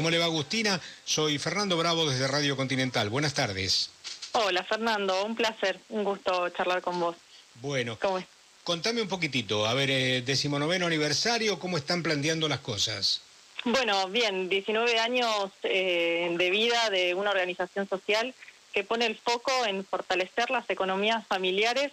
[0.00, 0.80] ¿Cómo le va Agustina?
[1.04, 3.10] Soy Fernando Bravo desde Radio Continental.
[3.10, 3.90] Buenas tardes.
[4.32, 7.16] Hola Fernando, un placer, un gusto charlar con vos.
[7.56, 8.24] Bueno, ¿Cómo es?
[8.64, 13.20] contame un poquitito, a ver, eh, decimonoveno aniversario, ¿cómo están planteando las cosas?
[13.64, 18.34] Bueno, bien, 19 años eh, de vida de una organización social
[18.72, 21.92] que pone el foco en fortalecer las economías familiares,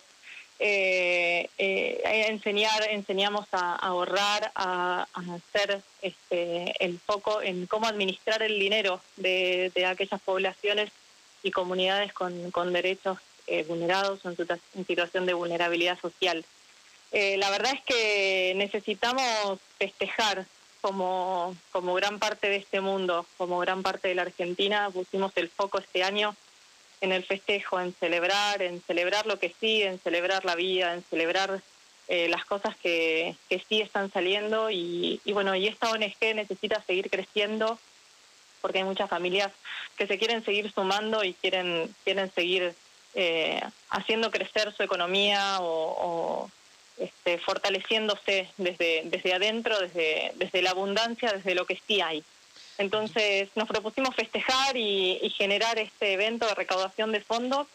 [0.59, 8.41] eh, eh, enseñar, enseñamos a, ahorrar, a, a hacer este, el foco en cómo administrar
[8.41, 10.91] el dinero de, aquellas poblaciones
[11.43, 14.37] y comunidades con, derechos eh, vulnerados o en,
[14.75, 16.43] en situación de vulnerabilidad social.
[17.11, 20.45] Eh, la verdad es que necesitamos festejar
[20.81, 25.49] como, como gran parte de este mundo, como gran parte de la Argentina, pusimos el
[25.49, 26.35] foco este año
[27.01, 31.03] en el festejo, en celebrar, en celebrar lo que sí, en celebrar la vida, en
[31.03, 31.61] celebrar
[32.07, 37.09] eh, las cosas que, que sí están saliendo y, bueno, y esta ONG necesita seguir
[37.09, 37.77] creciendo
[38.61, 39.51] porque hay muchas familias
[39.97, 42.73] que se quieren seguir sumando y quieren, quieren seguir
[43.13, 46.51] eh, haciendo crecer su economía o, o,
[46.97, 52.23] este, fortaleciéndose desde, desde adentro, desde, desde la abundancia, desde lo que sí hay.
[52.77, 57.67] Entonces nos propusimos festejar y, generar este evento de recaudación de fondos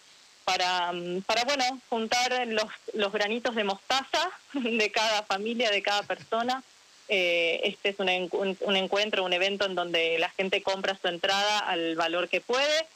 [0.45, 2.47] para, mm, para bueno, juntar
[2.95, 6.63] los, granitos de mostaza de cada familia, de cada persona.
[7.09, 11.59] Eh, este es un, un- encuentro, un evento en donde la gente compra su entrada
[11.59, 12.87] al valor que puede.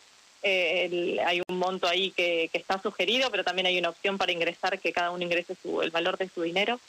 [0.43, 4.33] Eh, hay un monto ahí que, que está sugerido, pero también hay una opción para
[4.33, 6.81] ingresar, que cada uno ingrese su, el valor de su dinero.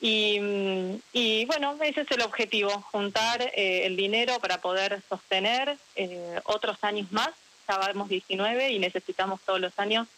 [0.00, 5.76] Y, mm, y bueno, ese es el objetivo, juntar eh, el dinero para poder sostener
[5.96, 7.30] eh, otros años más.
[7.68, 10.08] Ya vamos 19 y necesitamos todos los años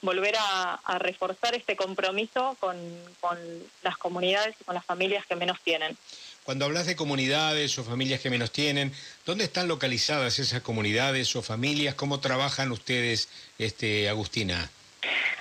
[0.00, 2.76] volver a, a reforzar este compromiso con,
[3.20, 3.38] con
[3.82, 5.96] las comunidades y con las familias que menos tienen.
[6.44, 8.92] Cuando hablas de comunidades o familias que menos tienen,
[9.24, 11.94] ¿dónde están localizadas esas comunidades o familias?
[11.94, 14.70] ¿Cómo trabajan ustedes, este, Agustina?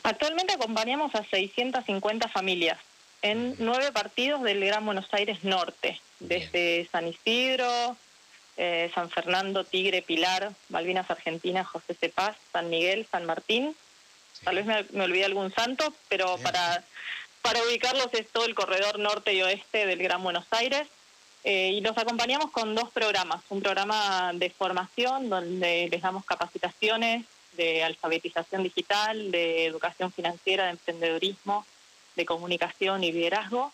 [0.03, 2.77] Actualmente acompañamos a 650 familias
[3.21, 7.95] en nueve partidos del Gran Buenos Aires Norte, desde San Isidro,
[8.57, 13.75] eh, San Fernando, Tigre, Pilar, Malvinas Argentina, José Cepaz, San Miguel, San Martín.
[14.43, 16.83] Tal vez me, me olvidé algún santo, pero para,
[17.41, 20.87] para ubicarlos es todo el corredor norte y oeste del Gran Buenos Aires.
[21.43, 23.41] Eh, y los acompañamos con dos programas.
[23.49, 30.71] Un programa de formación donde les damos capacitaciones de alfabetización digital, de educación financiera, de
[30.71, 31.65] emprendedurismo,
[32.15, 33.71] de comunicación y liderazgo.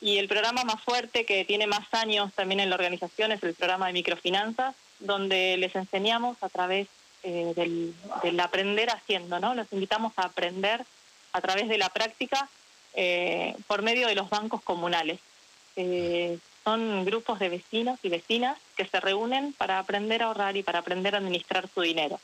[0.00, 3.54] Y el programa más fuerte, que tiene más años también en la organización, es el
[3.54, 6.88] programa de microfinanzas, donde les enseñamos a través
[7.22, 9.54] eh, del, aprender haciendo, ¿no?
[9.54, 10.84] Los invitamos a aprender
[11.32, 12.48] a través de la práctica
[12.94, 15.20] eh, por medio de los bancos comunales.
[15.76, 20.62] Eh, son grupos de vecinos y vecinas que se reúnen para aprender a ahorrar y
[20.62, 22.18] para aprender a administrar su dinero.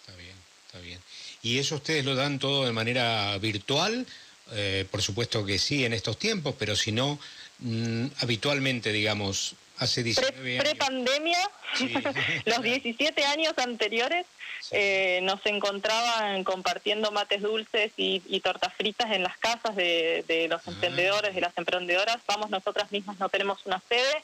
[0.00, 1.00] Está bien, está bien.
[1.42, 4.04] ¿Y eso ustedes lo dan todo de manera virtual?
[4.52, 7.18] Eh, por supuesto que sí en estos tiempos, pero si no,
[7.58, 10.64] mm, habitualmente, digamos, hace 19 Pre- años.
[10.64, 11.92] Pre-pandemia, Sí.
[12.46, 14.24] los 17 años anteriores,
[14.60, 14.70] Sí.
[14.72, 20.48] eh, nos encontraban compartiendo mates dulces y, y tortas fritas en las casas de, de
[20.48, 20.70] los Ah.
[20.72, 22.16] emprendedores, de las emprendedoras.
[22.26, 24.22] Vamos nosotras mismas, no tenemos una sede,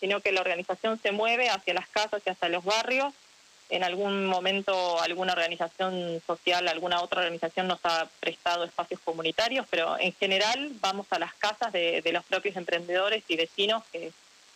[0.00, 3.12] sino que la organización se mueve hacia las casas y hacia los barrios.
[3.70, 9.98] En algún momento alguna organización social, alguna otra organización nos ha prestado espacios comunitarios, pero
[9.98, 14.10] en general vamos a las casas de, de los propios emprendedores y vecinos que,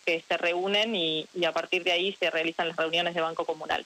[0.07, 3.45] que se reúnen y, y a partir de ahí se realizan las reuniones de Banco
[3.45, 3.85] Comunal.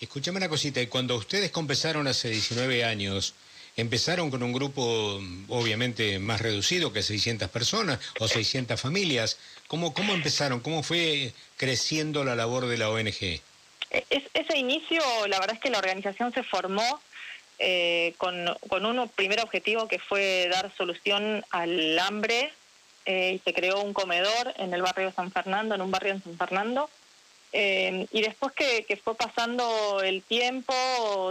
[0.00, 3.34] Escúchame una cosita, y cuando ustedes empezaron hace 19 años,
[3.76, 9.38] empezaron con un grupo mm, obviamente más reducido que 600 personas o 600 familias.
[9.68, 10.58] ¿Cómo, cómo empezaron?
[10.60, 13.40] ¿Cómo fue creciendo la labor de la ONG?
[14.10, 17.00] Es- ese inicio, la verdad es que la organización se formó
[17.58, 22.52] eh, con, con un primer objetivo que fue dar solución al hambre
[23.06, 26.22] eh, y se creó un comedor en el barrio San Fernando, en un barrio en
[26.22, 26.90] San Fernando.
[27.52, 30.74] Eh, y después que, que fue pasando el tiempo,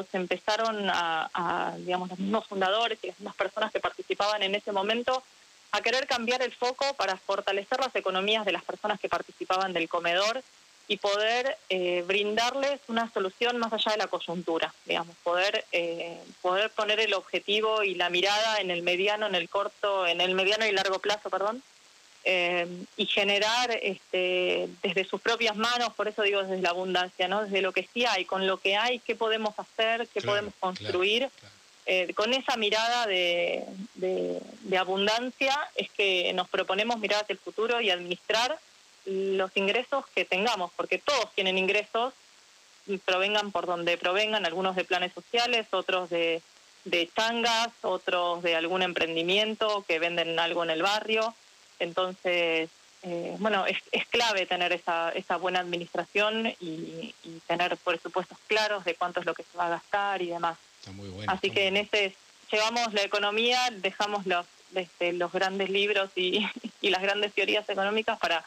[0.09, 4.55] se empezaron a, a, digamos, los mismos fundadores y las mismas personas que participaban en
[4.55, 5.21] ese momento
[5.73, 9.89] a querer cambiar el foco para fortalecer las economías de las personas que participaban del
[9.89, 10.41] comedor
[10.87, 16.69] y poder eh, brindarles una solución más allá de la coyuntura, digamos, poder eh, poder
[16.71, 20.65] poner el objetivo y la mirada en el mediano, en el corto, en el mediano
[20.65, 21.63] y largo plazo, perdón,
[22.25, 27.43] eh, y generar este, desde sus propias manos, por eso digo desde la abundancia, ¿no?
[27.43, 30.53] Desde lo que sí hay, con lo que hay, qué podemos hacer, qué Claro, podemos
[30.59, 31.19] construir.
[31.19, 31.53] claro, claro.
[31.85, 33.65] Eh, con esa mirada de,
[33.95, 38.57] de, de abundancia es que nos proponemos mirar hacia el futuro y administrar
[39.05, 42.13] los ingresos que tengamos, porque todos tienen ingresos,
[43.05, 46.41] provengan por donde provengan, algunos de planes sociales, otros de,
[46.85, 51.33] de changas, otros de algún emprendimiento que venden algo en el barrio.
[51.79, 52.69] Entonces,
[53.03, 58.85] eh, bueno, es, es, clave tener esa, esa buena administración y, y, tener presupuestos claros
[58.85, 60.57] de cuánto es lo que se va a gastar y demás.
[61.27, 62.15] Así que en ese
[62.51, 64.45] llevamos la economía, dejamos los,
[64.75, 66.45] este, los grandes libros y,
[66.81, 68.45] y las grandes teorías económicas para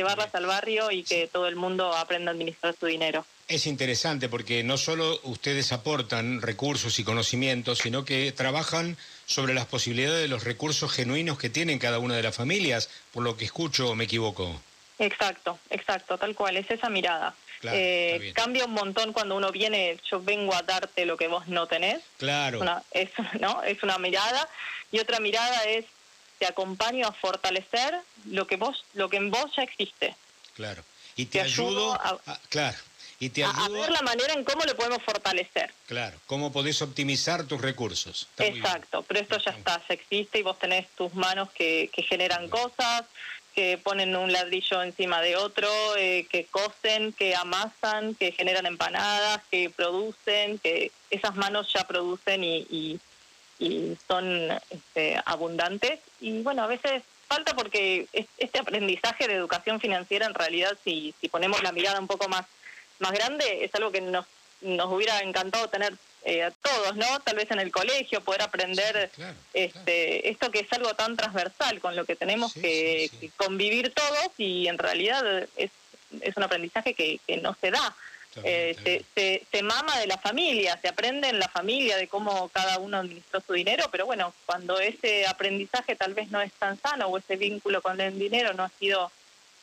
[0.00, 3.26] llevarlas al barrio y que todo el mundo aprenda a administrar su dinero.
[3.48, 9.66] Es interesante porque no solo ustedes aportan recursos y conocimientos, sino que trabajan sobre las
[9.66, 13.44] posibilidades de los recursos genuinos que tienen cada una de las familias, por lo que
[13.44, 14.60] escucho o me equivoco.
[14.98, 17.34] Exacto, exacto, tal cual, es esa mirada.
[17.64, 21.66] eh, cambia un montón cuando uno viene, yo vengo a darte lo que vos no
[21.66, 22.00] tenés.
[22.18, 22.60] Claro.
[22.60, 23.10] Una, es,
[23.40, 23.62] ¿no?
[23.62, 24.48] es una mirada.
[24.92, 25.84] Y otra mirada es,
[26.40, 30.16] te acompaño a fortalecer lo que vos, lo que en vos ya existe.
[30.54, 30.82] Claro.
[31.14, 32.78] Y te, te ayudo, a, a, claro.
[33.18, 35.70] Y te ayudo, a, ver la manera en cómo lo podemos fortalecer.
[35.86, 38.26] Claro, cómo podés optimizar tus recursos.
[38.30, 42.02] Está Exacto, pero esto ya está, ya existe y vos tenés tus manos que, que
[42.02, 43.04] generan cosas,
[43.54, 49.42] que ponen un ladrillo encima de otro, eh, que cosen, que amasan, que generan empanadas,
[49.50, 52.98] que producen, que esas manos ya producen y, y,
[53.60, 56.00] y son este, abundantes.
[56.20, 58.08] Y bueno, a veces falta porque
[58.38, 62.46] este aprendizaje de educación financiera en realidad, si, si ponemos la mirada un poco más
[63.00, 64.26] más grande es algo que nos,
[64.60, 67.06] nos hubiera encantado tener eh, a todos, ¿no?
[67.20, 70.32] Tal vez en el colegio, poder aprender sí, claro, este, claro.
[70.32, 73.92] esto que es algo tan transversal, con lo que tenemos sí, que, sí, que, convivir
[73.92, 75.70] todos y en realidad es,
[76.20, 77.96] es un aprendizaje que, que no se da.
[78.44, 82.48] Eh, se, se, se, mama de la familia, se aprende en la familia de cómo
[82.50, 86.80] cada uno administró su dinero, pero bueno, cuando ese aprendizaje tal vez no es tan
[86.80, 89.10] sano o ese vínculo con el dinero no ha sido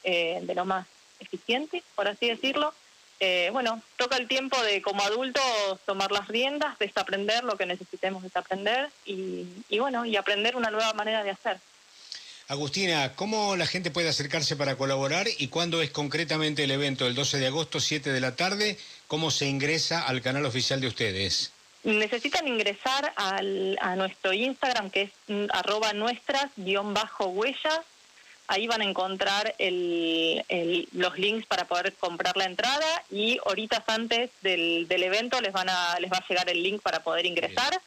[0.04, 0.86] eh, de lo más
[1.19, 2.74] eficiente, por así decirlo,
[3.19, 5.44] eh, bueno, toca el tiempo de como adultos
[5.86, 10.94] tomar las riendas, desaprender lo que necesitemos desaprender y, y bueno, y aprender una nueva
[10.94, 11.58] manera de hacer.
[12.50, 17.06] Agustina, ¿cómo la gente puede acercarse para colaborar y cuándo es concretamente el evento?
[17.06, 18.78] El 12 de agosto, 7 de la tarde.
[19.08, 21.52] ¿Cómo se ingresa al canal oficial de ustedes?
[21.84, 27.82] Necesitan ingresar al, a nuestro Instagram, que es mm, arroba nuestras guion bajo huellas.
[28.48, 33.84] Ahí van a encontrar el, el, los links para poder comprar la entrada y horitas
[33.88, 37.26] antes del, del evento les, van a, les va a llegar el link para poder
[37.26, 37.72] ingresar.
[37.72, 37.82] Bien.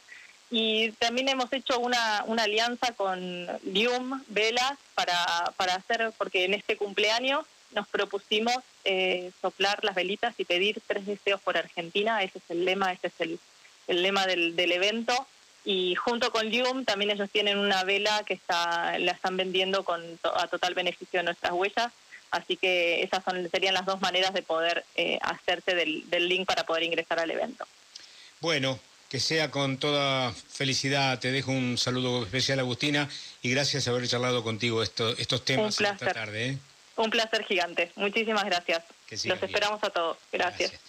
[0.51, 6.55] Y también hemos hecho una, una alianza con Lium Velas para, para hacer, porque en
[6.55, 12.23] este cumpleaños nos propusimos eh, soplar las velitas y pedir tres deseos por Argentina.
[12.23, 13.39] Ese es el lema, ese es el,
[13.87, 15.27] el lema del, del evento.
[15.65, 20.03] Y junto con Lium también ellos tienen una vela que está, la están vendiendo con
[20.35, 21.93] a total beneficio de nuestras huellas.
[22.33, 26.47] Así que esas son, serían las dos maneras de poder eh, hacerse del, del link
[26.47, 27.67] para poder ingresar al evento.
[28.41, 28.81] Bueno,
[29.11, 31.19] que sea con toda felicidad.
[31.19, 33.09] Te dejo un saludo especial, Agustina,
[33.43, 36.51] y gracias por haber charlado contigo esto, estos temas esta tarde.
[36.51, 36.59] ¿eh?
[36.95, 37.91] Un placer gigante.
[37.97, 38.85] Muchísimas gracias.
[39.11, 39.39] Los bien.
[39.43, 40.17] esperamos a todos.
[40.33, 40.71] gracias.
[40.71, 40.81] gracias.